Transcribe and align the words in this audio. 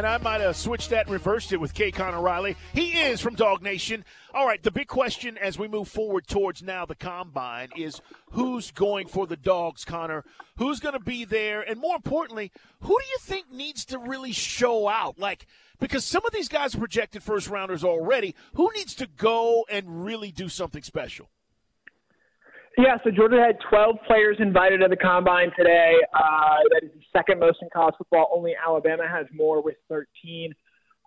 and 0.00 0.06
I 0.06 0.16
might 0.16 0.40
have 0.40 0.56
switched 0.56 0.88
that 0.88 1.08
and 1.08 1.12
reversed 1.12 1.52
it 1.52 1.60
with 1.60 1.74
K. 1.74 1.90
Connor 1.90 2.22
Riley. 2.22 2.56
He 2.72 2.92
is 2.92 3.20
from 3.20 3.36
DawgNation. 3.36 4.02
All 4.32 4.46
right, 4.46 4.62
the 4.62 4.70
big 4.70 4.88
question 4.88 5.36
as 5.36 5.58
we 5.58 5.68
move 5.68 5.88
forward 5.88 6.26
towards 6.26 6.62
now 6.62 6.86
the 6.86 6.94
combine 6.94 7.68
is 7.76 8.00
who's 8.30 8.70
going 8.70 9.08
for 9.08 9.26
the 9.26 9.36
dogs, 9.36 9.84
Connor? 9.84 10.24
Who's 10.56 10.80
going 10.80 10.94
to 10.94 11.04
be 11.04 11.26
there? 11.26 11.60
And 11.60 11.78
more 11.78 11.96
importantly, 11.96 12.50
who 12.80 12.96
do 12.98 13.04
you 13.10 13.18
think 13.20 13.52
needs 13.52 13.84
to 13.86 13.98
really 13.98 14.32
show 14.32 14.88
out? 14.88 15.18
Like, 15.18 15.46
because 15.78 16.02
some 16.02 16.24
of 16.24 16.32
these 16.32 16.48
guys 16.48 16.74
are 16.74 16.78
projected 16.78 17.22
first 17.22 17.50
rounders 17.50 17.84
already. 17.84 18.34
Who 18.54 18.70
needs 18.74 18.94
to 18.94 19.06
go 19.06 19.66
and 19.68 20.02
really 20.02 20.32
do 20.32 20.48
something 20.48 20.82
special? 20.82 21.28
Yeah, 22.80 22.96
so 23.04 23.10
Georgia 23.10 23.36
had 23.36 23.58
12 23.68 23.96
players 24.06 24.38
invited 24.40 24.80
to 24.80 24.88
the 24.88 24.96
combine 24.96 25.52
today. 25.54 25.96
Uh, 26.14 26.64
that 26.72 26.80
is 26.82 26.90
the 26.94 27.04
second 27.12 27.38
most 27.38 27.58
in 27.60 27.68
college 27.70 27.94
football. 27.98 28.30
Only 28.34 28.54
Alabama 28.56 29.06
has 29.06 29.26
more 29.34 29.62
with 29.62 29.76
13. 29.90 30.54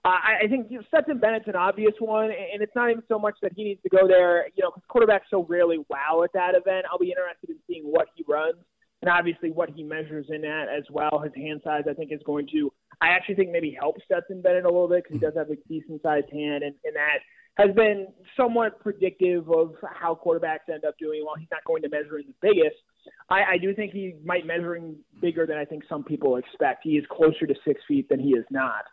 Uh, 0.05 0.07
I, 0.07 0.47
think 0.47 0.67
you 0.69 0.77
know, 0.77 0.83
Stetson 0.87 1.17
Bennett's 1.17 1.47
an 1.47 1.55
obvious 1.55 1.93
one, 1.97 2.25
and 2.25 2.61
it's 2.61 2.75
not 2.75 2.91
even 2.91 3.01
so 3.07 3.17
much 3.17 3.33
that 3.41 3.54
he 3.55 3.64
needs 3.64 3.81
to 3.81 3.89
go 3.89 4.07
there, 4.07 4.45
you 4.54 4.61
know, 4.61 4.69
because 4.69 4.83
quarterbacks 4.87 5.31
so 5.31 5.47
rarely 5.50 5.79
wow 5.89 6.21
at 6.23 6.31
that 6.33 6.54
event. 6.54 6.86
I'll 6.91 7.00
be 7.00 7.09
interested 7.09 7.50
in 7.50 7.57
seeing 7.65 7.86
what 7.86 8.07
he 8.14 8.23
runs 8.28 8.61
and 9.01 9.09
obviously 9.09 9.50
what 9.50 9.71
he 9.71 9.81
measures 9.81 10.28
in 10.29 10.42
that 10.42 10.65
as 10.69 10.83
well. 10.92 11.23
His 11.23 11.33
hand 11.36 11.61
size, 11.64 11.86
I 11.89 11.93
think, 11.93 12.11
is 12.11 12.21
going 12.23 12.47
to, 12.53 12.71
I 13.01 13.07
actually 13.07 13.36
think 13.36 13.50
maybe 13.50 13.75
help 13.79 13.95
Stetson 14.05 14.43
Bennett 14.43 14.65
a 14.65 14.67
little 14.67 14.89
bit 14.89 15.05
because 15.05 15.19
he 15.19 15.25
does 15.25 15.33
have 15.36 15.50
a 15.50 15.55
decent 15.67 16.03
sized 16.03 16.29
hand, 16.31 16.64
and, 16.64 16.75
and 16.86 16.95
that 16.95 17.17
has 17.56 17.70
been 17.75 18.07
somewhat 18.36 18.80
predictive 18.80 19.50
of 19.50 19.75
how 19.93 20.20
quarterbacks 20.24 20.74
end 20.74 20.86
up 20.86 20.98
doing. 20.98 21.24
While 21.24 21.36
he's 21.36 21.50
not 21.52 21.64
going 21.66 21.84
to 21.84 21.89
measure 21.89 22.18
in 22.18 22.26
the 22.28 22.34
biggest, 22.42 22.78
I, 23.29 23.43
I 23.54 23.57
do 23.57 23.74
think 23.76 23.93
he 23.93 24.16
might 24.26 24.46
measuring 24.46 24.96
bigger 25.21 25.46
than 25.46 25.57
I 25.57 25.66
think 25.66 25.84
some 25.88 26.04
people 26.04 26.38
expect. 26.38 26.82
He 26.84 26.92
is 26.92 27.06
closer 27.12 27.46
to 27.46 27.54
six 27.66 27.82
feet 27.88 28.10
than 28.10 28.20
he 28.20 28.29
is 28.29 28.46
not. 28.50 28.86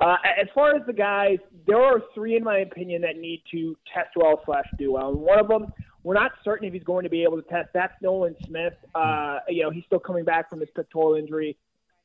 Uh, 0.00 0.16
as 0.40 0.46
far 0.54 0.74
as 0.76 0.82
the 0.86 0.92
guys, 0.92 1.38
there 1.66 1.80
are 1.80 2.02
three, 2.14 2.36
in 2.36 2.44
my 2.44 2.58
opinion, 2.58 3.00
that 3.02 3.16
need 3.16 3.42
to 3.50 3.74
test 3.94 4.10
well 4.16 4.40
slash 4.44 4.66
do 4.78 4.92
well. 4.92 5.08
And 5.10 5.20
one 5.20 5.38
of 5.38 5.48
them, 5.48 5.72
we're 6.02 6.14
not 6.14 6.32
certain 6.44 6.68
if 6.68 6.74
he's 6.74 6.84
going 6.84 7.04
to 7.04 7.10
be 7.10 7.22
able 7.22 7.40
to 7.40 7.48
test. 7.48 7.70
That's 7.72 7.94
Nolan 8.02 8.36
Smith. 8.46 8.74
Uh, 8.94 9.38
you 9.48 9.62
know, 9.62 9.70
he's 9.70 9.84
still 9.86 9.98
coming 9.98 10.24
back 10.24 10.50
from 10.50 10.60
his 10.60 10.68
pectoral 10.74 11.14
injury. 11.14 11.56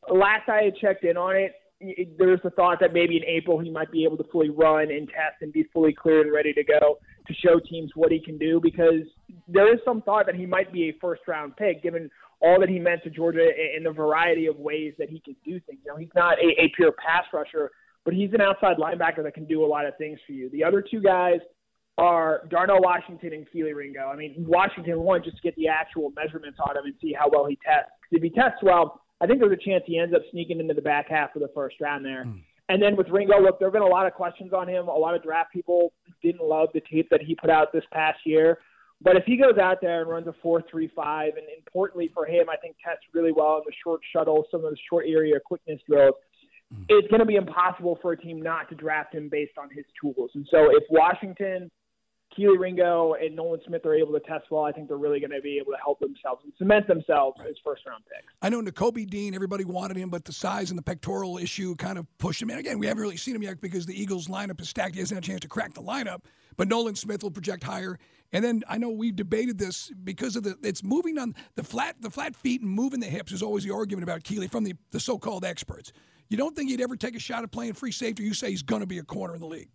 Last 0.10 0.50
I 0.50 0.64
had 0.64 0.78
checked 0.78 1.04
in 1.04 1.18
on 1.18 1.36
it, 1.36 1.54
there's 2.18 2.40
the 2.44 2.50
thought 2.52 2.80
that 2.80 2.94
maybe 2.94 3.18
in 3.18 3.24
April 3.26 3.60
he 3.60 3.70
might 3.70 3.92
be 3.92 4.04
able 4.04 4.18
to 4.18 4.24
fully 4.32 4.50
run 4.50 4.92
and 4.92 5.08
test 5.08 5.42
and 5.42 5.52
be 5.52 5.64
fully 5.74 5.94
cleared 5.94 6.28
and 6.28 6.36
ready 6.36 6.54
to 6.54 6.64
go 6.64 7.00
to 7.28 7.34
show 7.34 7.60
teams 7.60 7.92
what 7.96 8.12
he 8.12 8.20
can 8.20 8.38
do 8.38 8.60
because 8.62 9.04
there 9.48 9.74
is 9.74 9.80
some 9.86 10.02
thought 10.02 10.26
that 10.26 10.36
he 10.36 10.46
might 10.46 10.72
be 10.72 10.90
a 10.90 10.94
first 11.00 11.22
round 11.28 11.56
pick 11.58 11.82
given 11.84 12.10
all 12.42 12.60
that 12.60 12.70
he 12.70 12.80
meant 12.80 13.04
to 13.04 13.10
Georgia 13.10 13.48
in 13.76 13.84
the 13.84 13.92
variety 13.92 14.48
of 14.48 14.58
ways 14.58 14.94
that 14.98 15.10
he 15.10 15.20
can 15.20 15.36
do 15.46 15.60
things. 15.62 15.80
You 15.86 15.92
know, 15.92 15.98
he's 15.98 16.10
not 16.16 16.38
a, 16.40 16.62
a 16.62 16.72
pure 16.76 16.92
pass 16.92 17.24
rusher, 17.32 17.72
but 18.04 18.14
he's 18.14 18.34
an 18.34 18.42
outside 18.42 18.78
linebacker 18.78 19.24
that 19.24 19.34
can 19.34 19.46
do 19.46 19.64
a 19.64 19.68
lot 19.68 19.86
of 19.86 19.96
things 19.98 20.20
for 20.26 20.34
you. 20.34 20.50
The 20.50 20.64
other 20.64 20.82
two 20.82 21.02
guys 21.02 21.40
are 21.98 22.48
Darnell 22.50 22.82
Washington 22.82 23.34
and 23.34 23.46
Kelee 23.54 23.76
Ringo. 23.76 24.08
I 24.08 24.16
mean, 24.16 24.34
Washington 24.48 25.02
one 25.02 25.24
just 25.24 25.38
to 25.38 25.44
get 25.44 25.56
the 25.56 25.68
actual 25.68 26.12
measurements 26.16 26.58
on 26.68 26.76
him 26.76 26.86
and 26.86 26.96
see 27.00 27.14
how 27.14 27.30
well 27.32 27.46
he 27.46 27.60
tests. 27.64 27.92
If 28.12 28.24
he 28.24 28.30
tests 28.30 28.60
well, 28.64 29.02
I 29.22 29.28
think 29.28 29.40
there's 29.40 29.54
a 29.54 29.70
chance 29.70 29.84
he 29.86 30.00
ends 30.00 30.16
up 30.16 30.22
sneaking 30.32 30.60
into 30.60 30.74
the 30.74 30.82
back 30.82 31.08
half 31.10 31.36
of 31.36 31.42
the 31.42 31.52
first 31.54 31.76
round 31.80 32.04
there. 32.04 32.26
Mm. 32.26 32.42
And 32.70 32.82
then 32.82 32.96
with 32.96 33.10
Ringo, 33.10 33.40
look, 33.40 33.60
there 33.60 33.68
have 33.68 33.74
been 33.74 33.82
a 33.82 33.86
lot 33.88 34.08
of 34.08 34.14
questions 34.14 34.54
on 34.54 34.68
him. 34.68 34.88
A 34.88 34.98
lot 34.98 35.14
of 35.14 35.22
draft 35.22 35.52
people 35.52 35.94
didn't 36.24 36.44
love 36.44 36.70
the 36.74 36.82
tape 36.92 37.10
that 37.12 37.22
he 37.22 37.36
put 37.36 37.50
out 37.50 37.72
this 37.72 37.84
past 37.92 38.20
year. 38.26 38.60
But 39.04 39.16
if 39.16 39.24
he 39.26 39.36
goes 39.36 39.58
out 39.60 39.78
there 39.82 40.02
and 40.02 40.10
runs 40.10 40.28
a 40.28 40.34
four-three-five, 40.42 41.34
and 41.36 41.46
importantly 41.58 42.10
for 42.14 42.26
him, 42.26 42.50
I 42.50 42.56
think 42.58 42.76
tests 42.84 43.04
really 43.14 43.32
well 43.32 43.58
in 43.58 43.64
the 43.66 43.74
short 43.84 44.02
shuttle, 44.14 44.46
some 44.52 44.64
of 44.64 44.72
the 44.72 44.78
short 44.90 45.06
area 45.08 45.40
quickness 45.44 45.82
drills, 45.88 46.14
mm. 46.74 46.86
it's 46.88 47.08
going 47.10 47.20
to 47.20 47.26
be 47.26 47.36
impossible 47.36 47.98
for 48.02 48.14
a 48.14 48.18
team 48.18 48.42
not 48.42 48.70
to 48.70 48.76
draft 48.76 49.14
him 49.14 49.28
based 49.30 49.58
on 49.58 49.70
his 49.70 49.86
tools. 50.00 50.32
And 50.36 50.48
so 50.50 50.70
if 50.72 50.84
Washington 50.90 51.70
Kelee 52.38 52.58
Ringo 52.58 53.14
and 53.14 53.36
Nolan 53.36 53.60
Smith 53.68 53.86
are 53.86 53.94
able 53.94 54.14
to 54.14 54.20
test 54.22 54.46
well, 54.50 54.64
I 54.64 54.72
think 54.72 54.88
they're 54.88 54.98
really 54.98 55.20
going 55.20 55.32
to 55.32 55.42
be 55.42 55.58
able 55.58 55.72
to 55.74 55.78
help 55.84 56.00
themselves 56.00 56.42
and 56.44 56.54
cement 56.58 56.88
themselves 56.88 57.40
as 57.42 57.56
first 57.64 57.86
round 57.86 58.04
picks. 58.06 58.32
I 58.42 58.50
know 58.50 58.62
Nakobe 58.62 59.10
Dean, 59.10 59.36
everybody 59.36 59.66
wanted 59.66 59.98
him, 59.98 60.10
but 60.10 60.26
the 60.26 60.34
size 60.34 60.70
and 60.70 60.78
the 60.78 60.84
pectoral 60.84 61.38
issue 61.38 61.76
kind 61.76 61.98
of 61.98 62.06
pushed 62.18 62.42
him. 62.42 62.50
And 62.50 62.60
again, 62.60 62.80
we 62.80 62.88
haven't 62.88 63.02
really 63.02 63.18
seen 63.18 63.36
him 63.36 63.44
yet 63.44 63.62
because 63.62 63.86
the 63.86 64.00
Eagles 64.00 64.28
lineup 64.28 64.62
is 64.62 64.70
stacked. 64.70 64.96
He 64.96 65.02
hasn't 65.02 65.18
had 65.18 65.24
a 65.24 65.28
chance 65.28 65.42
to 65.42 65.48
crack 65.48 65.74
the 65.74 65.82
lineup, 65.82 66.22
but 66.58 66.68
Nolan 66.68 66.96
Smith 66.96 67.24
will 67.24 67.32
project 67.32 67.64
higher. 67.64 68.00
And 68.32 68.44
then 68.44 68.64
I 68.70 68.78
know 68.78 68.90
we've 68.90 69.16
debated 69.16 69.58
this 69.58 69.92
because 70.04 70.36
of 70.36 70.44
the 70.44 70.58
it's 70.64 70.84
moving 70.84 71.18
on 71.18 71.36
the 71.56 71.64
flat 71.64 71.98
the 72.00 72.10
flat 72.10 72.36
feet 72.36 72.62
and 72.62 72.70
moving 72.70 73.02
the 73.02 73.08
hips 73.08 73.34
is 73.34 73.44
always 73.44 73.66
the 73.66 73.74
argument 73.74 74.04
about 74.04 74.24
Kelee 74.24 74.50
from 74.50 74.64
the, 74.64 74.74
the 74.92 75.00
so 75.00 75.18
called 75.18 75.44
experts. 75.44 75.92
You 76.30 76.38
don't 76.38 76.56
think 76.56 76.70
he'd 76.70 76.80
ever 76.80 76.96
take 76.96 77.16
a 77.16 77.20
shot 77.20 77.44
at 77.44 77.52
playing 77.52 77.74
free 77.74 77.92
safety? 77.92 78.24
You 78.24 78.34
say 78.34 78.52
he's 78.52 78.62
going 78.62 78.80
to 78.80 78.88
be 78.88 79.00
a 79.00 79.04
corner 79.04 79.36
in 79.36 79.42
the 79.42 79.48
league. 79.48 79.68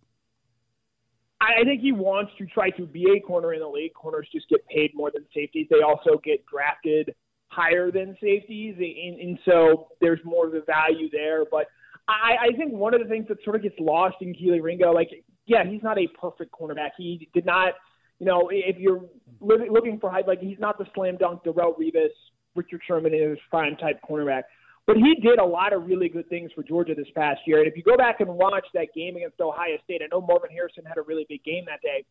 I 1.39 1.63
think 1.63 1.81
he 1.81 1.91
wants 1.91 2.31
to 2.39 2.45
try 2.47 2.71
to 2.71 2.85
be 2.85 3.05
a 3.15 3.19
corner 3.19 3.53
in 3.53 3.59
the 3.59 3.67
league. 3.67 3.93
Corners 3.93 4.27
just 4.31 4.49
get 4.49 4.67
paid 4.67 4.91
more 4.95 5.11
than 5.13 5.25
safeties. 5.33 5.67
They 5.69 5.81
also 5.81 6.19
get 6.23 6.43
drafted 6.47 7.13
higher 7.49 7.91
than 7.91 8.17
safeties, 8.21 8.75
and, 8.77 9.19
and 9.19 9.39
so 9.45 9.89
there's 10.01 10.19
more 10.23 10.47
of 10.47 10.53
a 10.53 10.61
value 10.61 11.09
there. 11.11 11.45
But 11.49 11.67
I, 12.07 12.49
I 12.49 12.57
think 12.57 12.73
one 12.73 12.93
of 12.93 13.01
the 13.01 13.07
things 13.07 13.27
that 13.29 13.37
sort 13.43 13.55
of 13.55 13.61
gets 13.61 13.75
lost 13.79 14.15
in 14.21 14.33
Kelee 14.33 14.61
Ringo, 14.61 14.91
like, 14.91 15.09
yeah, 15.45 15.63
he's 15.63 15.83
not 15.83 15.97
a 15.97 16.07
perfect 16.19 16.51
cornerback. 16.51 16.91
He 16.97 17.29
did 17.33 17.45
not, 17.45 17.73
you 18.19 18.25
know, 18.25 18.49
if 18.51 18.77
you're 18.77 19.05
looking 19.39 19.99
for 19.99 20.09
height, 20.09 20.27
like 20.27 20.41
he's 20.41 20.59
not 20.59 20.77
the 20.77 20.85
slam 20.95 21.17
dunk 21.17 21.43
Darrelle 21.43 21.77
Revis, 21.77 22.09
Richard 22.55 22.81
Sherman 22.87 23.13
in 23.13 23.29
his 23.29 23.39
prime 23.49 23.75
type 23.75 23.99
cornerback. 24.09 24.43
But 24.87 24.95
he 24.95 25.15
did 25.15 25.37
a 25.37 25.45
lot 25.45 25.73
of 25.73 25.85
really 25.85 26.07
good 26.07 26.29
things 26.29 26.49
for 26.55 26.63
Georgia 26.63 26.95
this 26.95 27.09
past 27.13 27.41
year. 27.45 27.59
And 27.59 27.67
if 27.67 27.75
you 27.75 27.83
go 27.83 27.97
back 27.97 28.21
and 28.21 28.29
watch 28.29 28.65
that 28.73 28.87
game 28.95 29.17
against 29.17 29.39
Ohio 29.41 29.77
State, 29.83 30.01
I 30.01 30.07
know 30.09 30.21
Marvin 30.21 30.49
Harrison 30.49 30.85
had 30.85 30.97
a 30.97 31.01
really 31.01 31.25
big 31.27 31.43
game 31.43 31.65
that 31.67 31.81
day. 31.81 32.05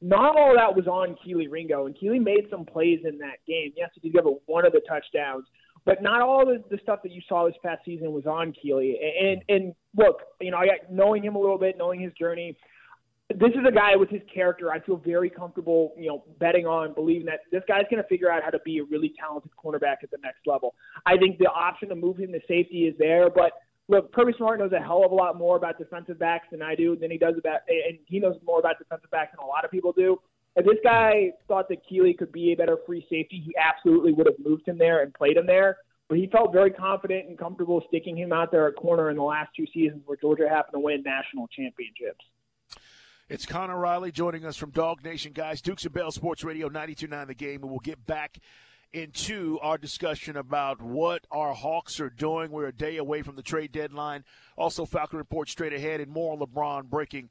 Not 0.00 0.36
all 0.36 0.54
that 0.56 0.74
was 0.74 0.86
on 0.88 1.14
Kelee 1.24 1.48
Ringo, 1.48 1.86
and 1.86 1.94
Kelee 1.94 2.18
made 2.18 2.48
some 2.50 2.64
plays 2.64 3.00
in 3.04 3.18
that 3.18 3.36
game. 3.46 3.72
Yes, 3.76 3.90
he 3.94 4.00
did 4.00 4.14
give 4.14 4.24
one 4.46 4.66
of 4.66 4.72
the 4.72 4.80
touchdowns, 4.88 5.44
but 5.84 6.02
not 6.02 6.22
all 6.22 6.44
the, 6.44 6.64
the 6.70 6.78
stuff 6.82 7.00
that 7.04 7.12
you 7.12 7.20
saw 7.28 7.46
this 7.46 7.54
past 7.62 7.84
season 7.84 8.10
was 8.10 8.26
on 8.26 8.52
Kelee. 8.52 8.96
And 9.22 9.42
and 9.48 9.74
look, 9.96 10.22
you 10.40 10.50
know, 10.50 10.56
I 10.56 10.66
got 10.66 10.90
knowing 10.90 11.22
him 11.22 11.36
a 11.36 11.38
little 11.38 11.58
bit, 11.58 11.76
knowing 11.78 12.00
his 12.00 12.12
journey 12.14 12.56
this 13.30 13.50
is 13.50 13.64
a 13.66 13.72
guy 13.72 13.96
with 13.96 14.10
his 14.10 14.20
character 14.32 14.70
I 14.70 14.80
feel 14.80 14.96
very 14.96 15.30
comfortable, 15.30 15.94
you 15.96 16.08
know, 16.08 16.24
betting 16.38 16.66
on, 16.66 16.92
believing 16.94 17.26
that 17.26 17.40
this 17.50 17.62
guy's 17.66 17.84
going 17.90 18.02
to 18.02 18.08
figure 18.08 18.30
out 18.30 18.42
how 18.42 18.50
to 18.50 18.58
be 18.64 18.78
a 18.78 18.84
really 18.84 19.14
talented 19.18 19.50
cornerback 19.62 20.02
at 20.02 20.10
the 20.10 20.18
next 20.22 20.46
level. 20.46 20.74
I 21.06 21.16
think 21.16 21.38
the 21.38 21.46
option 21.46 21.88
to 21.90 21.94
move 21.94 22.18
him 22.18 22.32
to 22.32 22.40
safety 22.48 22.84
is 22.84 22.94
there, 22.98 23.30
but 23.30 23.52
look, 23.88 24.12
Kirby 24.12 24.34
Smart 24.36 24.58
knows 24.58 24.72
a 24.72 24.80
hell 24.80 25.04
of 25.04 25.12
a 25.12 25.14
lot 25.14 25.38
more 25.38 25.56
about 25.56 25.78
defensive 25.78 26.18
backs 26.18 26.48
than 26.50 26.62
I 26.62 26.74
do, 26.74 26.96
than 26.96 27.10
he 27.10 27.18
does 27.18 27.34
about, 27.38 27.60
and 27.68 27.98
he 28.06 28.18
knows 28.18 28.36
more 28.44 28.58
about 28.58 28.78
defensive 28.78 29.10
backs 29.10 29.32
than 29.36 29.44
a 29.44 29.48
lot 29.48 29.64
of 29.64 29.70
people 29.70 29.92
do. 29.92 30.18
If 30.54 30.66
this 30.66 30.78
guy 30.84 31.32
thought 31.48 31.68
that 31.70 31.78
Kelee 31.90 32.16
could 32.18 32.32
be 32.32 32.52
a 32.52 32.56
better 32.56 32.76
free 32.86 33.06
safety, 33.08 33.42
he 33.44 33.54
absolutely 33.56 34.12
would 34.12 34.26
have 34.26 34.36
moved 34.44 34.68
him 34.68 34.76
there 34.76 35.02
and 35.02 35.14
played 35.14 35.36
him 35.36 35.46
there. 35.46 35.78
But 36.08 36.18
he 36.18 36.26
felt 36.26 36.52
very 36.52 36.70
confident 36.70 37.28
and 37.28 37.38
comfortable 37.38 37.82
sticking 37.88 38.18
him 38.18 38.34
out 38.34 38.52
there 38.52 38.68
at 38.68 38.76
corner 38.76 39.08
in 39.08 39.16
the 39.16 39.22
last 39.22 39.50
two 39.56 39.64
seasons 39.72 40.02
where 40.04 40.18
Georgia 40.20 40.46
happened 40.46 40.74
to 40.74 40.80
win 40.80 41.02
national 41.02 41.48
championships. 41.48 42.22
It's 43.32 43.46
Connor 43.46 43.78
Riley 43.78 44.12
joining 44.12 44.44
us 44.44 44.58
from 44.58 44.72
DawgNation, 44.72 45.32
guys. 45.32 45.62
Dukes 45.62 45.86
and 45.86 45.94
Bell 45.94 46.12
Sports 46.12 46.44
Radio 46.44 46.68
92.9 46.68 47.28
The 47.28 47.34
Game, 47.34 47.62
and 47.62 47.70
we'll 47.70 47.78
get 47.78 48.04
back 48.06 48.38
into 48.92 49.58
our 49.62 49.78
discussion 49.78 50.36
about 50.36 50.82
what 50.82 51.26
our 51.30 51.54
Hawks 51.54 51.98
are 51.98 52.10
doing. 52.10 52.50
We're 52.50 52.66
a 52.66 52.74
day 52.74 52.98
away 52.98 53.22
from 53.22 53.36
the 53.36 53.42
trade 53.42 53.72
deadline. 53.72 54.24
Also, 54.54 54.84
Falcon 54.84 55.16
Report 55.16 55.48
straight 55.48 55.72
ahead, 55.72 56.02
and 56.02 56.12
more 56.12 56.34
on 56.34 56.40
LeBron 56.40 56.90
breaking 56.90 57.30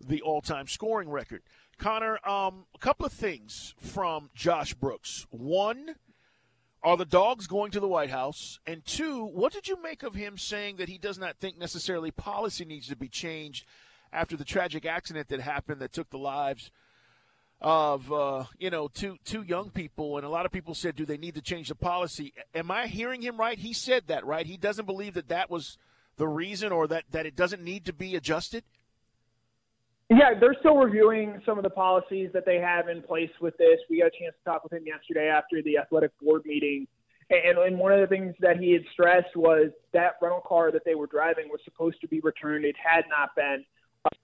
the 0.00 0.22
all-time 0.22 0.68
scoring 0.68 1.10
record. 1.10 1.42
Connor, 1.78 2.20
um, 2.24 2.66
a 2.72 2.78
couple 2.78 3.04
of 3.04 3.12
things 3.12 3.74
from 3.80 4.30
Josh 4.36 4.74
Brooks. 4.74 5.26
One, 5.30 5.96
are 6.84 6.96
the 6.96 7.04
dogs 7.04 7.48
going 7.48 7.72
to 7.72 7.80
the 7.80 7.88
White 7.88 8.10
House? 8.10 8.60
And 8.68 8.86
two, 8.86 9.24
what 9.24 9.52
did 9.52 9.66
you 9.66 9.82
make 9.82 10.04
of 10.04 10.14
him 10.14 10.38
saying 10.38 10.76
that 10.76 10.88
he 10.88 10.96
does 10.96 11.18
not 11.18 11.40
think 11.40 11.58
necessarily 11.58 12.12
policy 12.12 12.64
needs 12.64 12.86
to 12.86 12.94
be 12.94 13.08
changed– 13.08 13.66
after 14.12 14.36
the 14.36 14.44
tragic 14.44 14.86
accident 14.86 15.28
that 15.28 15.40
happened 15.40 15.80
that 15.80 15.92
took 15.92 16.10
the 16.10 16.18
lives 16.18 16.70
of 17.60 18.10
uh, 18.12 18.44
you 18.58 18.70
know 18.70 18.88
two 18.88 19.18
two 19.24 19.42
young 19.42 19.70
people, 19.70 20.16
and 20.16 20.24
a 20.24 20.28
lot 20.28 20.46
of 20.46 20.52
people 20.52 20.74
said, 20.74 20.96
"Do 20.96 21.04
they 21.04 21.18
need 21.18 21.34
to 21.34 21.42
change 21.42 21.68
the 21.68 21.74
policy?" 21.74 22.32
Am 22.54 22.70
I 22.70 22.86
hearing 22.86 23.22
him 23.22 23.36
right? 23.36 23.58
He 23.58 23.72
said 23.72 24.04
that, 24.06 24.24
right? 24.24 24.46
He 24.46 24.56
doesn't 24.56 24.86
believe 24.86 25.14
that 25.14 25.28
that 25.28 25.50
was 25.50 25.76
the 26.16 26.28
reason, 26.28 26.72
or 26.72 26.86
that 26.88 27.04
that 27.10 27.26
it 27.26 27.36
doesn't 27.36 27.62
need 27.62 27.84
to 27.86 27.92
be 27.92 28.16
adjusted. 28.16 28.64
Yeah, 30.08 30.34
they're 30.40 30.56
still 30.58 30.76
reviewing 30.76 31.40
some 31.46 31.56
of 31.56 31.62
the 31.62 31.70
policies 31.70 32.30
that 32.32 32.44
they 32.44 32.56
have 32.56 32.88
in 32.88 33.00
place 33.00 33.30
with 33.40 33.56
this. 33.58 33.78
We 33.88 34.00
got 34.00 34.08
a 34.08 34.10
chance 34.10 34.34
to 34.42 34.50
talk 34.50 34.64
with 34.64 34.72
him 34.72 34.84
yesterday 34.84 35.28
after 35.28 35.62
the 35.62 35.78
athletic 35.78 36.10
board 36.20 36.42
meeting. 36.44 36.88
And, 37.30 37.58
and 37.58 37.78
one 37.78 37.92
of 37.92 38.00
the 38.00 38.08
things 38.08 38.34
that 38.40 38.56
he 38.58 38.72
had 38.72 38.82
stressed 38.92 39.36
was 39.36 39.70
that 39.92 40.16
rental 40.20 40.40
car 40.40 40.72
that 40.72 40.84
they 40.84 40.96
were 40.96 41.06
driving 41.06 41.48
was 41.48 41.60
supposed 41.64 42.00
to 42.00 42.08
be 42.08 42.18
returned. 42.20 42.64
It 42.64 42.74
had 42.82 43.04
not 43.08 43.36
been. 43.36 43.64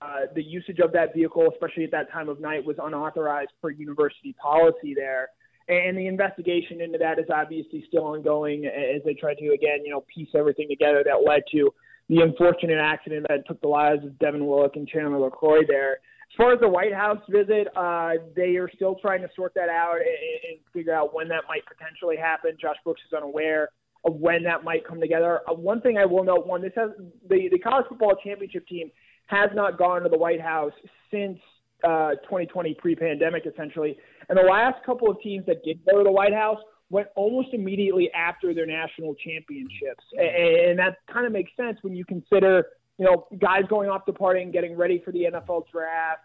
Uh, 0.00 0.20
the 0.34 0.42
usage 0.42 0.78
of 0.78 0.92
that 0.92 1.14
vehicle, 1.14 1.46
especially 1.52 1.84
at 1.84 1.90
that 1.90 2.10
time 2.10 2.28
of 2.28 2.40
night, 2.40 2.64
was 2.64 2.76
unauthorized 2.82 3.50
per 3.60 3.70
university 3.70 4.34
policy 4.40 4.94
there. 4.94 5.28
And 5.68 5.98
the 5.98 6.06
investigation 6.06 6.80
into 6.80 6.98
that 6.98 7.18
is 7.18 7.26
obviously 7.32 7.84
still 7.88 8.04
ongoing 8.04 8.66
as 8.66 9.02
they 9.04 9.14
try 9.14 9.34
to, 9.34 9.48
again, 9.48 9.84
you 9.84 9.90
know, 9.90 10.04
piece 10.14 10.28
everything 10.34 10.68
together 10.70 11.02
that 11.04 11.28
led 11.28 11.42
to 11.52 11.70
the 12.08 12.20
unfortunate 12.20 12.78
accident 12.78 13.26
that 13.28 13.46
took 13.46 13.60
the 13.60 13.68
lives 13.68 14.04
of 14.04 14.16
Devin 14.18 14.46
Willock 14.46 14.76
and 14.76 14.86
Chandler 14.86 15.18
LeCroy 15.28 15.66
there. 15.66 15.94
As 15.94 16.36
far 16.36 16.52
as 16.52 16.60
the 16.60 16.68
White 16.68 16.94
House 16.94 17.20
visit, 17.28 17.68
uh, 17.76 18.12
they 18.36 18.56
are 18.56 18.70
still 18.74 18.94
trying 18.96 19.22
to 19.22 19.28
sort 19.34 19.54
that 19.54 19.68
out 19.68 19.96
and, 19.96 20.06
and 20.50 20.58
figure 20.72 20.94
out 20.94 21.12
when 21.12 21.28
that 21.28 21.44
might 21.48 21.66
potentially 21.66 22.16
happen. 22.16 22.56
Josh 22.60 22.76
Brooks 22.84 23.02
is 23.06 23.12
unaware 23.12 23.70
of 24.04 24.14
when 24.14 24.44
that 24.44 24.62
might 24.62 24.86
come 24.86 25.00
together. 25.00 25.40
Uh, 25.48 25.54
one 25.54 25.80
thing 25.80 25.98
I 25.98 26.04
will 26.04 26.24
note: 26.24 26.46
one, 26.46 26.62
this 26.62 26.72
has 26.76 26.90
the 27.28 27.48
the 27.50 27.58
college 27.58 27.86
football 27.88 28.14
championship 28.22 28.66
team 28.68 28.90
has 29.26 29.50
not 29.54 29.78
gone 29.78 30.02
to 30.02 30.08
the 30.08 30.18
White 30.18 30.40
House 30.40 30.72
since 31.10 31.38
uh, 31.84 32.10
2020 32.24 32.74
pre-pandemic, 32.74 33.44
essentially. 33.46 33.96
And 34.28 34.38
the 34.38 34.42
last 34.42 34.84
couple 34.84 35.10
of 35.10 35.20
teams 35.20 35.46
that 35.46 35.62
did 35.64 35.80
go 35.84 35.98
to 35.98 36.04
the 36.04 36.12
White 36.12 36.34
House 36.34 36.58
went 36.90 37.08
almost 37.16 37.48
immediately 37.52 38.10
after 38.12 38.54
their 38.54 38.66
national 38.66 39.14
championships, 39.16 40.04
and 40.16 40.78
that 40.78 40.98
kind 41.12 41.26
of 41.26 41.32
makes 41.32 41.50
sense 41.56 41.78
when 41.82 41.96
you 41.96 42.04
consider, 42.04 42.64
you 42.98 43.04
know, 43.04 43.26
guys 43.40 43.62
going 43.68 43.90
off 43.90 44.04
to 44.06 44.12
party 44.12 44.42
and 44.42 44.52
getting 44.52 44.76
ready 44.76 45.02
for 45.04 45.10
the 45.10 45.24
NFL 45.24 45.64
draft, 45.70 46.22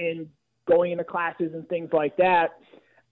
and 0.00 0.28
going 0.68 0.92
into 0.92 1.04
classes 1.04 1.52
and 1.54 1.68
things 1.68 1.90
like 1.92 2.16
that. 2.16 2.50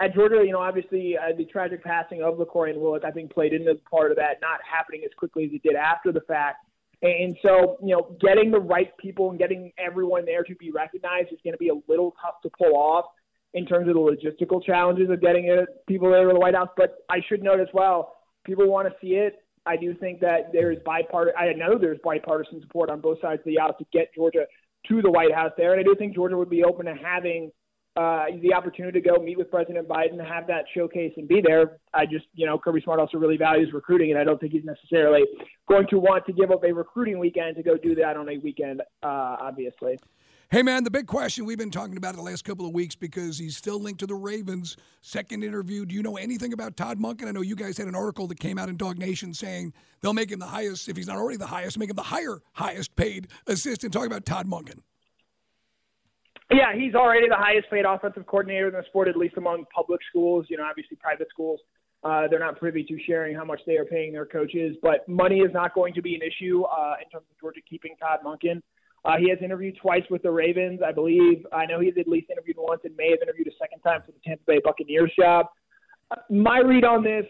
At 0.01 0.15
Georgia, 0.15 0.43
you 0.45 0.53
know, 0.53 0.61
obviously 0.61 1.17
uh, 1.19 1.37
the 1.37 1.45
tragic 1.45 1.83
passing 1.83 2.23
of 2.23 2.39
LeCroy 2.39 2.71
and 2.71 2.81
Willock, 2.81 3.05
I 3.05 3.11
think, 3.11 3.33
played 3.33 3.53
into 3.53 3.75
part 3.91 4.13
of 4.13 4.17
that 4.17 4.41
not 4.41 4.61
happening 4.69 5.03
as 5.05 5.11
quickly 5.17 5.47
as 5.47 5.51
it 5.53 5.63
did 5.63 5.75
after 5.75 6.13
the 6.13 6.21
fact. 6.21 6.65
And 7.01 7.37
so, 7.43 7.79
you 7.81 7.95
know, 7.95 8.17
getting 8.21 8.51
the 8.51 8.59
right 8.59 8.97
people 8.99 9.31
and 9.31 9.39
getting 9.39 9.73
everyone 9.79 10.25
there 10.25 10.43
to 10.43 10.55
be 10.57 10.73
recognized 10.73 11.33
is 11.33 11.39
going 11.45 11.55
to 11.55 11.59
be 11.59 11.69
a 11.69 11.81
little 11.87 12.15
tough 12.21 12.41
to 12.43 12.51
pull 12.59 12.77
off 12.77 13.05
in 13.55 13.67
terms 13.67 13.89
of 13.89 13.95
the 13.95 14.01
logistical 14.01 14.65
challenges 14.65 15.09
of 15.09 15.21
getting 15.21 15.47
it, 15.47 15.69
people 15.87 16.11
there 16.11 16.27
to 16.27 16.35
the 16.35 16.41
White 16.41 16.55
House. 16.55 16.69
But 16.77 16.97
I 17.09 17.19
should 17.29 17.43
note 17.43 17.61
as 17.61 17.69
well, 17.73 18.17
people 18.45 18.69
want 18.69 18.89
to 18.89 18.95
see 19.01 19.15
it. 19.15 19.37
I 19.65 19.77
do 19.77 19.95
think 19.95 20.21
that 20.21 20.51
there's 20.53 20.79
bipartisan. 20.85 21.37
I 21.39 21.53
know 21.53 21.79
there's 21.79 21.99
bipartisan 22.03 22.61
support 22.63 22.91
on 22.91 23.01
both 23.01 23.21
sides 23.21 23.41
of 23.41 23.45
the 23.45 23.59
aisle 23.59 23.75
to 23.79 23.85
get 23.93 24.13
Georgia 24.15 24.47
to 24.89 25.03
the 25.03 25.11
White 25.11 25.35
House 25.35 25.53
there, 25.57 25.73
and 25.73 25.81
I 25.81 25.83
do 25.83 25.95
think 25.95 26.15
Georgia 26.15 26.37
would 26.37 26.51
be 26.51 26.65
open 26.65 26.87
to 26.87 26.95
having 26.95 27.51
uh, 27.99 28.27
the 28.43 28.55
opportunity 28.55 29.01
to 29.01 29.09
go 29.09 29.17
meet 29.17 29.37
with 29.37 29.51
President 29.51 29.89
Biden, 29.89 30.25
have 30.25 30.47
that 30.47 30.67
showcase, 30.73 31.13
and 31.17 31.27
be 31.27 31.43
there. 31.45 31.79
I 31.93 32.07
just, 32.07 32.27
you 32.33 32.47
know, 32.47 32.57
Kirby 32.57 32.81
Smart 32.83 33.01
also 33.01 33.19
really 33.19 33.37
values 33.37 33.73
recruiting, 33.73 34.13
and 34.13 34.21
I 34.21 34.23
don't 34.23 34.39
think 34.41 34.53
he's 34.53 34.65
necessarily 34.65 35.23
going 35.69 35.89
to 35.89 35.99
want 35.99 36.25
to 36.27 36.33
give 36.33 36.53
up 36.53 36.63
a 36.63 36.73
recruiting 36.73 37.19
weekend 37.19 37.57
to 37.57 37.63
go 37.65 37.77
do 37.77 37.97
that 37.97 38.17
on 38.17 38.29
a 38.29 38.39
weekend, 38.39 38.83
uh, 39.03 39.37
obviously. 39.41 39.99
Hey, 40.51 40.63
man, 40.63 40.85
the 40.85 40.93
big 40.93 41.09
question 41.09 41.45
we've 41.45 41.59
been 41.59 41.73
talking 41.73 41.97
about 41.97 42.15
the 42.15 42.23
last 42.23 42.45
couple 42.45 42.67
of 42.67 42.73
weeks 42.73 42.95
because 42.95 43.37
he's 43.37 43.57
still 43.57 43.81
linked 43.81 43.99
to 44.01 44.07
the 44.07 44.15
Ravens. 44.15 44.77
Second 45.03 45.43
interview. 45.43 45.85
Do 45.85 45.95
you 45.95 46.03
know 46.03 46.17
anything 46.17 46.53
about 46.53 46.77
Todd 46.77 47.01
Monken? 47.01 47.27
I 47.27 47.33
know 47.33 47.43
you 47.43 47.57
guys 47.57 47.77
had 47.77 47.89
an 47.89 47.97
article 47.97 48.29
that 48.29 48.39
came 48.39 48.59
out 48.59 48.69
in 48.69 48.79
DawgNation 48.79 49.35
saying 49.35 49.75
they'll 50.01 50.15
make 50.15 50.31
him 50.31 50.39
the 50.39 50.47
highest, 50.47 50.89
if 50.89 50.97
he's 50.97 51.09
not 51.09 51.17
already 51.17 51.37
the 51.37 51.47
highest, 51.47 51.79
make 51.79 51.91
him 51.91 51.97
the 51.97 52.03
higher, 52.03 52.39
highest 52.53 52.95
paid 52.95 53.27
assistant. 53.49 53.93
Talking 53.93 54.07
about 54.07 54.25
Todd 54.25 54.47
Monken. 54.47 54.83
Yeah, 56.51 56.75
he's 56.75 56.95
already 56.95 57.29
the 57.29 57.37
highest 57.37 57.69
paid 57.71 57.85
offensive 57.85 58.27
coordinator 58.27 58.69
in 58.69 58.75
the 58.75 58.83
sport, 58.87 59.07
at 59.09 59.17
least 59.17 59.37
among 59.37 59.65
public 59.75 60.01
schools. 60.09 60.47
You 60.49 60.57
know, 60.57 60.65
obviously 60.65 60.97
private 60.97 61.29
schools, 61.29 61.61
uh, 62.05 62.27
they're 62.29 62.39
not 62.39 62.59
privy 62.59 62.85
to 62.85 62.99
sharing 63.07 63.37
how 63.37 63.45
much 63.45 63.61
they 63.67 63.77
are 63.77 63.85
paying 63.85 64.13
their 64.13 64.25
coaches. 64.25 64.77
But 64.81 65.07
money 65.09 65.41
is 65.41 65.53
not 65.53 65.75
going 65.75 65.93
to 65.95 66.03
be 66.03 66.15
an 66.15 66.23
issue 66.23 66.63
uh, 66.63 66.95
in 67.03 67.11
terms 67.11 67.27
of 67.31 67.39
Georgia 67.39 67.61
keeping 67.69 67.97
Todd 67.97 68.21
Monken. 68.25 68.63
Uh, 69.05 69.17
he 69.19 69.29
has 69.29 69.39
interviewed 69.43 69.77
twice 69.81 70.03
with 70.11 70.23
the 70.23 70.31
Ravens, 70.31 70.81
I 70.85 70.91
believe. 70.91 71.45
I 71.53 71.67
know 71.67 71.81
he's 71.81 71.95
at 71.99 72.09
least 72.09 72.31
interviewed 72.31 72.57
once 72.59 72.81
and 72.85 72.97
may 72.97 73.11
have 73.11 73.21
interviewed 73.23 73.47
a 73.47 73.57
second 73.61 73.81
time 73.81 74.01
for 74.05 74.13
the 74.13 74.19
Tampa 74.25 74.43
Bay 74.47 74.61
Buccaneers 74.65 75.13
job. 75.19 75.47
My 76.31 76.61
read 76.61 76.85
on 76.85 77.05
this, 77.05 77.27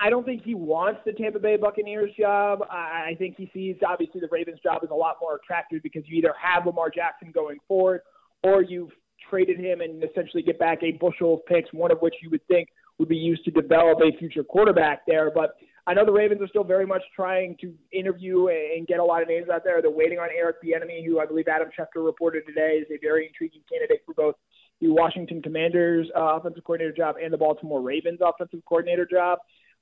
I 0.00 0.10
don't 0.10 0.24
think 0.24 0.42
he 0.42 0.54
wants 0.54 1.00
the 1.04 1.12
Tampa 1.12 1.38
Bay 1.38 1.56
Buccaneers 1.56 2.10
job. 2.18 2.64
I, 2.70 3.10
I 3.10 3.14
think 3.18 3.36
he 3.36 3.50
sees 3.52 3.76
obviously 3.86 4.20
the 4.20 4.28
Ravens 4.32 4.58
job 4.62 4.80
as 4.82 4.90
a 4.90 4.94
lot 4.94 5.16
more 5.20 5.36
attractive 5.36 5.82
because 5.82 6.02
you 6.06 6.16
either 6.16 6.34
have 6.42 6.66
Lamar 6.66 6.90
Jackson 6.90 7.30
going 7.30 7.58
forward 7.68 8.00
or 8.42 8.62
you've 8.62 8.90
traded 9.28 9.58
him 9.58 9.80
and 9.80 10.02
essentially 10.02 10.42
get 10.42 10.58
back 10.58 10.82
a 10.82 10.92
bushel 10.92 11.34
of 11.34 11.46
picks, 11.46 11.72
one 11.72 11.90
of 11.90 11.98
which 12.00 12.14
you 12.22 12.30
would 12.30 12.46
think 12.48 12.68
would 12.98 13.08
be 13.08 13.16
used 13.16 13.44
to 13.44 13.50
develop 13.50 13.98
a 14.00 14.16
future 14.18 14.44
quarterback 14.44 15.02
there. 15.06 15.30
But 15.34 15.54
I 15.86 15.94
know 15.94 16.04
the 16.04 16.12
Ravens 16.12 16.40
are 16.40 16.48
still 16.48 16.64
very 16.64 16.86
much 16.86 17.02
trying 17.14 17.56
to 17.60 17.74
interview 17.92 18.48
and 18.48 18.86
get 18.86 19.00
a 19.00 19.04
lot 19.04 19.22
of 19.22 19.28
names 19.28 19.48
out 19.52 19.62
there. 19.64 19.82
They're 19.82 19.90
waiting 19.90 20.18
on 20.18 20.28
Eric 20.36 20.56
Bieniemy, 20.62 21.04
who 21.04 21.18
I 21.18 21.26
believe 21.26 21.48
Adam 21.48 21.68
Schefter 21.76 22.04
reported 22.04 22.44
today 22.46 22.80
is 22.80 22.86
a 22.90 22.98
very 23.00 23.26
intriguing 23.26 23.62
candidate 23.70 24.02
for 24.06 24.14
both 24.14 24.34
the 24.80 24.88
Washington 24.88 25.42
Commanders 25.42 26.08
uh, 26.16 26.36
offensive 26.36 26.64
coordinator 26.64 26.94
job 26.94 27.16
and 27.22 27.32
the 27.32 27.38
Baltimore 27.38 27.80
Ravens 27.80 28.20
offensive 28.22 28.60
coordinator 28.68 29.06
job. 29.06 29.38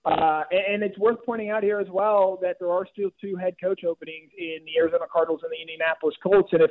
Uh, 0.07 0.45
and, 0.51 0.75
and 0.75 0.83
it's 0.83 0.99
worth 0.99 1.19
pointing 1.27 1.51
out 1.51 1.63
here 1.63 1.79
as 1.79 1.89
well 1.91 2.39
that 2.41 2.57
there 2.59 2.71
are 2.71 2.87
still 2.91 3.11
two 3.21 3.37
head 3.37 3.55
coach 3.63 3.85
openings 3.85 4.31
in 4.39 4.59
the 4.65 4.79
Arizona 4.79 5.05
Cardinals 5.13 5.41
and 5.43 5.53
the 5.53 5.61
Indianapolis 5.61 6.15
Colts. 6.23 6.49
And 6.53 6.63
if 6.63 6.71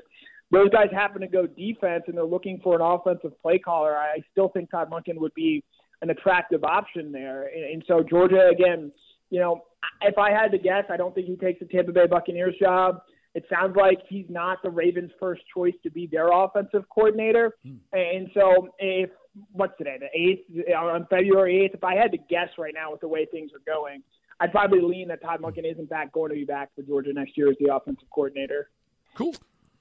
those 0.51 0.69
guys 0.69 0.88
happen 0.92 1.22
to 1.22 1.28
go 1.28 1.46
defense 1.46 2.04
and 2.07 2.18
they're 2.18 2.25
looking 2.25 2.60
for 2.63 2.75
an 2.75 2.81
offensive 2.81 3.40
play 3.42 3.60
caller, 3.60 3.96
I 3.96 4.19
still 4.31 4.50
think 4.50 4.72
Todd 4.72 4.90
Monken 4.90 5.18
would 5.18 5.34
be 5.34 5.63
an 6.01 6.10
attractive 6.10 6.63
option 6.63 7.12
there. 7.12 7.48
And, 7.48 7.63
and 7.63 7.84
so 7.88 8.04
Georgia, 8.04 8.50
again, 8.51 8.92
you 9.30 9.40
know, 9.40 9.63
if 10.01 10.18
I 10.18 10.31
had 10.31 10.51
to 10.51 10.57
guess, 10.57 10.86
I 10.90 10.98
don't 10.98 11.13
think 11.13 11.28
he 11.28 11.36
takes 11.36 11.60
the 11.60 11.66
Tampa 11.66 11.92
Bay 11.92 12.07
Buccaneers 12.07 12.56
job. 12.60 13.01
It 13.36 13.46
sounds 13.50 13.75
like 13.75 14.00
he's 14.10 14.25
not 14.28 14.57
the 14.63 14.72
Ravens' 14.72 15.12
first 15.19 15.44
choice 15.54 15.75
to 15.84 15.92
be 15.92 16.07
their 16.07 16.31
offensive 16.31 16.84
coordinator. 16.90 17.56
Hmm. 17.63 17.75
And 17.94 18.30
so, 18.34 18.69
if 18.80 19.12
what's 19.51 19.78
today, 19.78 19.98
the 20.00 20.19
eighth 20.19 20.74
on 20.75 21.06
February 21.10 21.63
eighth, 21.63 21.75
if 21.75 21.84
I 21.84 21.96
had 21.96 22.12
to 22.12 22.18
guess 22.18 22.50
right 22.57 22.74
now 22.74 22.92
with 22.92 23.01
the 23.01 23.07
way 23.07 23.28
things 23.31 23.51
are 23.54 23.62
going, 23.72 24.01
I'd 24.40 24.51
probably 24.51 24.81
lean 24.81 25.10
that 25.10 25.22
Todd 25.22 25.42
Monken 25.42 25.69
isn't 25.72 25.90
back 25.90 26.12
going 26.12 26.30
to 26.30 26.36
be 26.36 26.46
back 26.46 26.69
for 26.75 26.81
Georgia 26.81 27.13
next 27.13 27.38
year 27.38 27.50
as 27.50 27.57
the 27.60 27.74
offensive 27.74 28.10
coordinator. 28.10 28.69
Cool. 29.13 29.36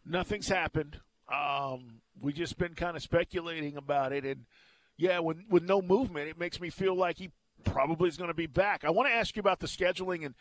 Nothing's 0.09 0.49
happened. 0.49 1.01
Um, 1.33 2.01
we 2.21 2.33
just 2.33 2.59
been 2.59 2.75
kind 2.75 2.97
of 2.97 3.03
speculating 3.03 3.77
about 3.77 4.13
it, 4.13 4.25
and 4.25 4.47
yeah, 4.97 5.19
with 5.19 5.39
with 5.51 5.63
no 5.63 5.83
movement, 5.83 6.29
it 6.29 6.39
makes 6.39 6.61
me 6.61 6.71
feel 6.71 6.95
like 6.95 7.19
he 7.19 7.31
probably 7.65 8.09
is 8.09 8.17
going 8.17 8.29
to 8.29 8.35
be 8.35 8.47
back. 8.47 8.85
I 8.85 8.91
want 8.91 9.09
to 9.09 9.15
ask 9.15 9.37
you 9.37 9.41
about 9.41 9.61
the 9.61 9.67
scheduling 9.67 10.25
and 10.25 10.35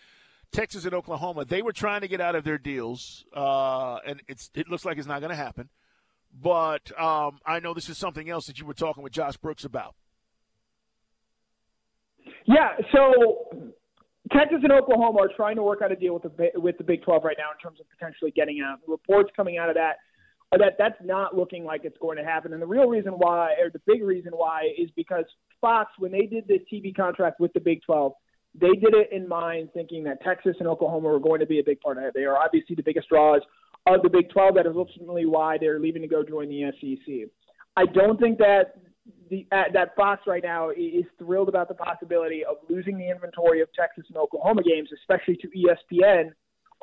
Texas 0.52 0.86
and 0.86 0.94
Oklahoma. 0.94 1.46
They 1.46 1.62
were 1.62 1.74
trying 1.74 2.02
to 2.02 2.08
get 2.08 2.22
out 2.22 2.36
of 2.36 2.44
their 2.44 2.58
deals, 2.58 3.26
uh, 3.36 3.98
and 4.06 4.22
it's 4.28 4.50
it 4.56 4.70
looks 4.70 4.86
like 4.86 4.98
it's 4.98 5.08
not 5.08 5.20
going 5.20 5.32
to 5.32 5.36
happen. 5.36 5.70
But 6.34 6.98
um, 7.00 7.40
I 7.46 7.60
know 7.60 7.74
this 7.74 7.90
is 7.90 7.98
something 7.98 8.30
else 8.30 8.48
that 8.48 8.60
you 8.60 8.66
were 8.66 8.74
talking 8.74 9.04
with 9.04 9.14
Josh 9.14 9.38
Brooks 9.38 9.66
about. 9.66 9.96
Yeah, 12.46 12.70
so 12.94 13.74
Texas 14.34 14.60
and 14.64 14.72
Oklahoma 14.72 15.20
are 15.20 15.30
trying 15.36 15.56
to 15.56 15.64
work 15.64 15.82
out 15.82 15.92
a 15.92 15.96
deal 15.96 16.14
with 16.14 16.24
the 16.24 16.52
with 16.56 16.78
the 16.78 16.84
Big 16.84 17.04
12 17.04 17.24
right 17.24 17.38
now 17.38 17.52
in 17.52 17.58
terms 17.62 17.80
of 17.80 17.86
potentially 17.90 18.32
getting 18.32 18.62
out. 18.62 18.80
Reports 18.88 19.30
coming 19.36 19.58
out 19.58 19.70
of 19.70 19.76
that 19.76 19.98
are 20.52 20.60
that 20.60 20.76
that's 20.78 20.98
not 21.04 21.36
looking 21.36 21.64
like 21.64 21.82
it's 21.84 21.98
going 22.00 22.18
to 22.18 22.24
happen. 22.24 22.54
And 22.54 22.62
the 22.62 22.68
real 22.68 22.88
reason 22.88 23.14
why, 23.14 23.54
or 23.62 23.70
the 23.70 23.82
big 23.86 24.04
reason 24.04 24.32
why, 24.34 24.70
is 24.78 24.90
because 24.96 25.26
Fox, 25.60 25.92
when 25.98 26.12
they 26.12 26.26
did 26.26 26.48
the 26.48 26.60
TV 26.72 26.96
contract 26.96 27.40
with 27.40 27.54
the 27.54 27.60
Big 27.60 27.82
12, 27.86 28.14
they 28.60 28.72
did 28.72 28.94
it 28.94 29.10
in 29.12 29.28
mind 29.28 29.70
thinking 29.74 30.04
that 30.06 30.22
Texas 30.24 30.56
and 30.60 30.68
Oklahoma 30.68 31.10
were 31.10 31.20
going 31.20 31.40
to 31.40 31.46
be 31.46 31.60
a 31.60 31.64
big 31.64 31.80
part 31.82 31.98
of 31.98 32.06
it. 32.06 32.14
They 32.16 32.24
are 32.24 32.38
obviously 32.38 32.76
the 32.76 32.84
biggest 32.84 33.10
draws 33.10 33.42
of 33.86 34.02
the 34.02 34.10
Big 34.10 34.30
12. 34.30 34.56
That 34.56 34.66
is 34.66 34.74
ultimately 34.76 35.26
why 35.26 35.58
they're 35.60 35.80
leaving 35.80 36.02
to 36.02 36.08
go 36.08 36.24
join 36.24 36.50
the 36.50 36.72
SEC. 36.80 37.30
I 37.76 37.86
don't 37.86 38.20
think 38.20 38.38
that 38.40 38.80
the, 39.30 39.46
that 39.52 39.96
Fox 39.96 40.22
right 40.28 40.44
now 40.44 40.70
is 40.70 41.06
thrilled 41.18 41.50
about 41.50 41.68
the 41.68 41.74
possibility 41.74 42.44
of 42.46 42.58
losing 42.70 42.98
the 42.98 43.10
inventory 43.10 43.62
of 43.62 43.70
Texas 43.74 44.06
and 44.08 44.18
Oklahoma 44.18 44.64
games, 44.64 44.90
especially 44.94 45.38
to 45.38 45.48
ESPN 45.50 46.32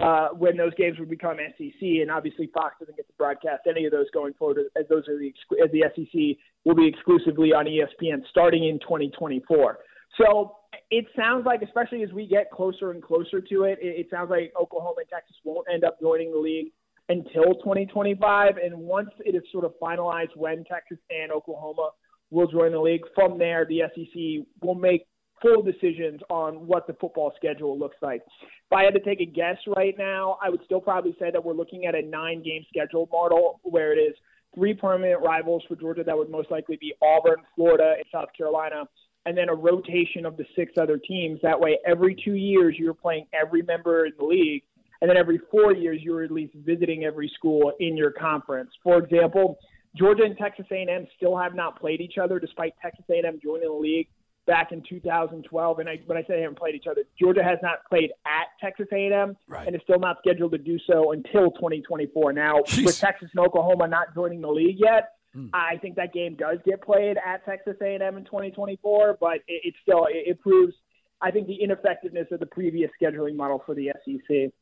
uh, 0.03 0.29
when 0.37 0.57
those 0.57 0.75
games 0.75 0.99
would 0.99 1.11
become 1.11 1.37
SEC. 1.57 1.81
And 1.81 2.11
obviously, 2.11 2.51
Fox 2.53 2.75
doesn't 2.81 2.97
get 2.97 3.07
to 3.07 3.13
broadcast 3.17 3.63
any 3.69 3.85
of 3.85 3.93
those 3.93 4.07
going 4.13 4.35
forward, 4.35 4.59
as 4.77 4.87
those 4.89 5.09
are 5.09 5.19
the 5.19 5.33
as 5.63 5.71
the 5.73 5.85
SEC 5.95 6.37
will 6.65 6.75
be 6.75 6.87
exclusively 6.87 7.53
on 7.53 7.67
ESPN 7.67 8.23
starting 8.29 8.69
in 8.69 8.79
2024. 8.81 9.79
So 10.21 10.57
it 10.91 11.07
sounds 11.17 11.45
like, 11.47 11.63
especially 11.63 12.03
as 12.03 12.13
we 12.13 12.27
get 12.27 12.51
closer 12.51 12.91
and 12.91 13.03
closer 13.03 13.41
to 13.41 13.65
it, 13.65 13.79
it, 13.81 14.01
it 14.01 14.07
sounds 14.11 14.31
like 14.31 14.53
Oklahoma 14.61 14.97
and 14.99 15.09
Texas 15.09 15.37
won't 15.45 15.67
end 15.73 15.85
up 15.85 16.01
joining 16.01 16.33
the 16.33 16.39
league 16.39 16.73
until 17.09 17.55
2025. 17.55 18.57
And 18.57 18.77
once 18.79 19.11
it 19.25 19.35
is 19.35 19.43
sort 19.51 19.65
of 19.65 19.73
finalized 19.83 20.37
when 20.37 20.65
Texas 20.65 20.99
and 21.11 21.33
Oklahoma 21.33 21.91
will 22.35 22.49
join 22.49 22.73
the 22.73 22.81
league, 22.81 23.03
from 23.15 23.39
there 23.39 23.65
the 23.65 23.83
SEC 23.95 24.47
will 24.63 24.75
make 24.75 25.07
full 25.41 25.63
decisions 25.63 26.21
on 26.31 26.67
what 26.67 26.87
the 26.87 26.95
football 26.95 27.33
schedule 27.37 27.79
looks 27.79 27.97
like. 28.03 28.23
If 28.43 28.77
I 28.77 28.85
had 28.85 28.95
to 28.95 29.01
take 29.01 29.21
a 29.21 29.27
guess 29.27 29.57
right 29.77 29.95
now, 29.97 30.39
I 30.43 30.51
would 30.51 30.61
still 30.65 30.81
probably 30.81 31.15
say 31.19 31.31
that 31.31 31.45
we're 31.45 31.55
looking 31.55 31.87
at 31.87 31.95
a 31.95 32.03
nine 32.03 32.43
game 32.43 32.65
schedule 32.69 33.09
model 33.13 33.61
where 33.63 33.93
it 33.93 34.01
is 34.01 34.15
three 34.55 34.75
permanent 34.75 35.21
rivals 35.23 35.63
for 35.69 35.77
Georgia 35.77 36.03
that 36.05 36.17
would 36.17 36.31
most 36.31 36.51
likely 36.51 36.79
be 36.81 36.95
Auburn, 37.03 37.43
Florida, 37.55 37.95
and 37.97 38.05
South 38.11 38.29
Carolina, 38.37 38.85
and 39.27 39.37
then 39.37 39.49
a 39.49 39.55
rotation 39.55 40.25
of 40.25 40.37
the 40.37 40.45
six 40.57 40.73
other 40.81 40.99
teams. 40.99 41.41
That 41.43 41.59
way, 41.59 41.79
every 41.87 42.17
two 42.25 42.35
years, 42.35 42.77
you're 42.79 42.95
playing 42.95 43.27
every 43.33 43.63
member 43.63 44.07
in 44.07 44.13
the 44.19 44.25
league. 44.25 44.63
And 45.01 45.11
then 45.11 45.19
every 45.19 45.41
four 45.51 45.75
years, 45.75 46.01
you're 46.03 46.23
at 46.23 46.31
least 46.31 46.55
visiting 46.55 47.05
every 47.05 47.31
school 47.35 47.73
in 47.81 47.97
your 47.97 48.13
conference. 48.13 48.71
For 48.83 48.99
example, 48.99 49.59
Georgia 49.97 50.25
and 50.25 50.37
Texas 50.37 50.67
A&M 50.71 51.07
still 51.17 51.37
have 51.37 51.55
not 51.55 51.79
played 51.81 52.01
each 52.01 52.19
other, 52.19 52.39
despite 52.39 52.75
Texas 52.83 53.05
A&M 53.11 53.39
joining 53.43 53.69
the 53.69 53.75
league 53.75 54.09
back 54.47 54.73
in 54.73 54.83
2012. 54.89 55.79
And 55.79 55.89
I, 55.89 56.01
when 56.07 56.19
I 56.19 56.23
say 56.23 56.35
they 56.37 56.43
haven't 56.43 56.59
played 56.59 56.75
each 56.75 56.87
other, 56.91 57.03
Georgia 57.19 57.43
has 57.43 57.59
not 57.63 57.79
played 57.89 58.11
at 58.27 58.49
Texas 58.61 58.87
A&M 58.93 59.37
Right. 59.49 59.67
and 59.67 59.75
is 59.75 59.83
still 59.85 59.99
not 59.99 60.19
scheduled 60.19 60.53
to 60.53 60.59
do 60.59 60.79
so 60.87 61.13
until 61.13 61.51
2024. 61.53 62.33
Now, 62.33 62.61
Jeez. 62.67 62.85
with 62.87 62.99
Texas 62.99 63.31
and 63.35 63.45
Oklahoma 63.47 63.89
not 63.89 64.15
joining 64.15 64.41
the 64.41 64.51
league 64.51 64.77
yet, 64.79 65.11
hmm. 65.33 65.47
I 65.55 65.77
think 65.79 65.97
that 65.97 66.13
game 66.13 66.35
does 66.37 66.59
get 66.65 66.83
played 66.83 67.17
at 67.25 67.45
Texas 67.45 67.77
A&M 67.81 68.17
in 68.17 68.25
2024. 68.25 69.19
But 69.21 69.37
it, 69.49 69.63
it 69.65 69.75
still 69.83 70.07
it, 70.07 70.25
it 70.29 70.41
proves, 70.41 70.75
I 71.23 71.31
think, 71.31 71.47
the 71.47 71.63
ineffectiveness 71.63 72.27
of 72.33 72.41
the 72.41 72.47
previous 72.47 72.91
scheduling 73.01 73.37
model 73.37 73.63
for 73.65 73.75
the 73.75 73.93
SEC. 74.05 74.53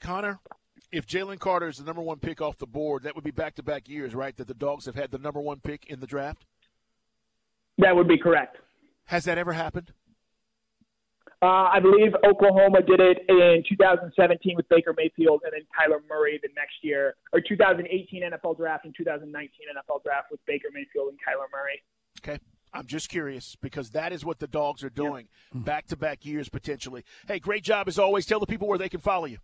Connor, 0.00 0.40
if 0.92 1.06
Jalen 1.06 1.38
Carter 1.38 1.68
is 1.68 1.78
the 1.78 1.84
number 1.84 2.02
one 2.02 2.18
pick 2.18 2.40
off 2.40 2.58
the 2.58 2.66
board, 2.66 3.02
that 3.04 3.14
would 3.14 3.24
be 3.24 3.30
back 3.30 3.54
to 3.56 3.62
back 3.62 3.88
years, 3.88 4.14
right? 4.14 4.36
That 4.36 4.46
the 4.46 4.54
Dogs 4.54 4.84
have 4.86 4.94
had 4.94 5.10
the 5.10 5.18
number 5.18 5.40
one 5.40 5.60
pick 5.60 5.86
in 5.86 6.00
the 6.00 6.06
draft. 6.06 6.44
That 7.78 7.96
would 7.96 8.06
be 8.06 8.18
correct. 8.18 8.58
Has 9.06 9.24
that 9.24 9.38
ever 9.38 9.52
happened? 9.52 9.92
Uh, 11.40 11.68
I 11.72 11.80
believe 11.80 12.12
Oklahoma 12.24 12.82
did 12.82 13.00
it 13.00 13.24
in 13.28 13.64
2017 13.68 14.54
with 14.54 14.68
Baker 14.68 14.94
Mayfield, 14.96 15.42
and 15.44 15.52
then 15.52 15.62
Kyler 15.76 15.98
Murray 16.08 16.38
the 16.40 16.50
next 16.54 16.74
year, 16.82 17.16
or 17.32 17.40
2018 17.40 18.22
NFL 18.22 18.56
draft 18.56 18.84
and 18.84 18.94
2019 18.96 19.50
NFL 19.76 20.04
draft 20.04 20.30
with 20.30 20.38
Baker 20.46 20.68
Mayfield 20.72 21.08
and 21.08 21.18
Kyler 21.18 21.50
Murray. 21.50 21.82
Okay. 22.22 22.38
I'm 22.74 22.86
just 22.86 23.08
curious 23.08 23.56
because 23.60 23.90
that 23.90 24.12
is 24.12 24.24
what 24.24 24.38
the 24.38 24.46
Dogs 24.46 24.82
are 24.82 24.90
doing 24.90 25.28
back 25.52 25.88
to 25.88 25.96
back 25.96 26.24
years 26.24 26.48
potentially. 26.48 27.04
Hey, 27.26 27.38
great 27.38 27.64
job 27.64 27.86
as 27.86 27.98
always. 27.98 28.24
Tell 28.24 28.40
the 28.40 28.46
people 28.46 28.66
where 28.66 28.78
they 28.78 28.88
can 28.88 29.00
follow 29.00 29.26
you. 29.26 29.38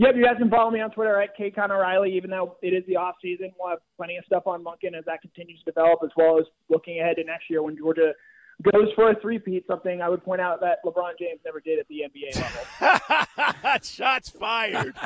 Yep, 0.00 0.12
if 0.12 0.16
you 0.16 0.24
guys 0.24 0.38
can 0.38 0.48
follow 0.48 0.70
me 0.70 0.80
on 0.80 0.90
Twitter 0.92 1.20
at 1.20 1.36
K 1.36 1.50
Connor 1.50 1.78
Riley. 1.78 2.16
Even 2.16 2.30
though 2.30 2.56
it 2.62 2.68
is 2.68 2.82
the 2.86 2.96
off 2.96 3.16
season, 3.20 3.52
we'll 3.58 3.68
have 3.68 3.80
plenty 3.98 4.16
of 4.16 4.24
stuff 4.24 4.46
on 4.46 4.64
Monken 4.64 4.96
as 4.98 5.04
that 5.04 5.20
continues 5.20 5.58
to 5.58 5.72
develop, 5.72 5.98
as 6.02 6.08
well 6.16 6.38
as 6.38 6.46
looking 6.70 7.00
ahead 7.00 7.16
to 7.16 7.24
next 7.24 7.50
year 7.50 7.62
when 7.62 7.76
Georgia 7.76 8.14
goes 8.62 8.88
for 8.94 9.10
a 9.10 9.20
three-peat. 9.20 9.66
Something 9.66 10.00
I 10.00 10.08
would 10.08 10.24
point 10.24 10.40
out 10.40 10.60
that 10.60 10.82
LeBron 10.86 11.18
James 11.18 11.40
never 11.44 11.60
did 11.60 11.78
at 11.78 11.86
the 11.88 12.04
NBA 12.08 12.34
level. 12.34 13.78
Shots 13.82 14.30
fired. 14.30 14.96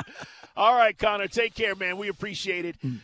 All 0.55 0.73
right, 0.73 0.97
Connor. 0.97 1.27
Take 1.27 1.55
care, 1.55 1.75
man. 1.75 1.97
We 1.97 2.07
appreciate 2.07 2.63
it. 2.63 2.81
Mm. 2.81 3.01